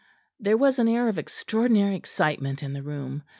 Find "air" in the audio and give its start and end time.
0.87-1.09